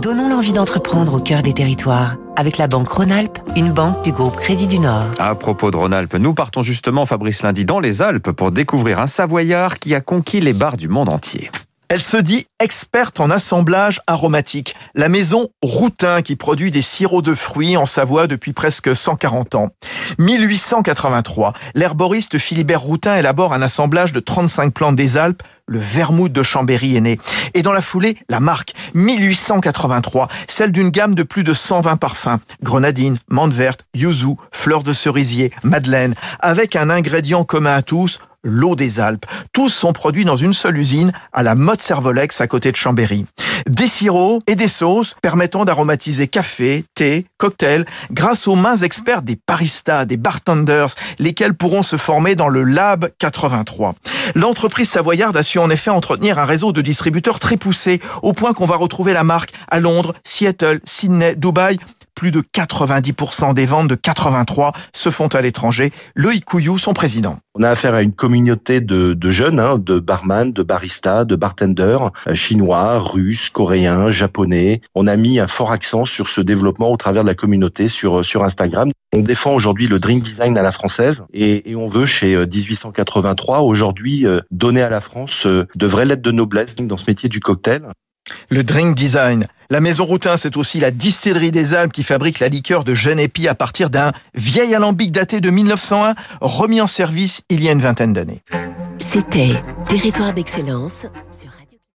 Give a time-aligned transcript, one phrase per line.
[0.00, 4.34] Donnons l'envie d'entreprendre au cœur des territoires avec la banque Rhône-Alpes, une banque du groupe
[4.36, 5.04] Crédit du Nord.
[5.18, 9.06] À propos de Rhône-Alpes, nous partons justement, Fabrice Lundi, dans les Alpes pour découvrir un
[9.06, 11.50] Savoyard qui a conquis les bars du monde entier.
[11.90, 14.76] Elle se dit experte en assemblage aromatique.
[14.94, 19.70] La maison Routin qui produit des sirops de fruits en Savoie depuis presque 140 ans.
[20.18, 25.42] 1883, l'herboriste Philibert Routin élabore un assemblage de 35 plantes des Alpes.
[25.66, 27.18] Le vermouth de Chambéry est né.
[27.54, 32.38] Et dans la foulée, la marque 1883, celle d'une gamme de plus de 120 parfums.
[32.62, 38.76] Grenadine, menthe verte, yuzu, fleurs de cerisier, madeleine, avec un ingrédient commun à tous, l'eau
[38.76, 39.26] des Alpes.
[39.52, 43.26] Tous sont produits dans une seule usine à la Motte Servolex à côté de Chambéry.
[43.68, 49.38] Des sirops et des sauces permettant d'aromatiser café, thé, cocktail grâce aux mains experts des
[49.46, 53.94] baristas, des bartenders, lesquels pourront se former dans le Lab 83.
[54.34, 58.52] L'entreprise savoyarde a su en effet entretenir un réseau de distributeurs très poussé, au point
[58.52, 61.78] qu'on va retrouver la marque à Londres, Seattle, Sydney, Dubaï,
[62.20, 65.90] plus de 90% des ventes de 83 se font à l'étranger.
[66.14, 67.38] Loïc Couillou, son président.
[67.54, 71.34] On a affaire à une communauté de, de jeunes, hein, de barman, de baristas, de
[71.34, 74.82] bartenders, euh, chinois, russes, coréens, japonais.
[74.94, 78.22] On a mis un fort accent sur ce développement au travers de la communauté sur,
[78.22, 78.90] sur Instagram.
[79.14, 83.62] On défend aujourd'hui le drink design à la française et, et on veut chez 1883
[83.62, 87.30] aujourd'hui euh, donner à la France euh, de vraies lettres de noblesse dans ce métier
[87.30, 87.80] du cocktail.
[88.50, 89.46] Le drink design.
[89.72, 93.46] La maison Routin, c'est aussi la distillerie des Alpes qui fabrique la liqueur de Genépi
[93.46, 97.80] à partir d'un vieil alambic daté de 1901, remis en service il y a une
[97.80, 98.42] vingtaine d'années.
[98.98, 99.54] C'était
[99.86, 101.06] Territoire d'excellence